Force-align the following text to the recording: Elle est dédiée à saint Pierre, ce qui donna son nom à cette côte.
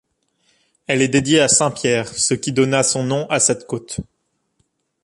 Elle 0.87 1.03
est 1.03 1.07
dédiée 1.09 1.41
à 1.41 1.47
saint 1.47 1.69
Pierre, 1.69 2.07
ce 2.07 2.33
qui 2.33 2.53
donna 2.53 2.81
son 2.81 3.03
nom 3.03 3.27
à 3.29 3.39
cette 3.39 3.67
côte. 3.67 3.99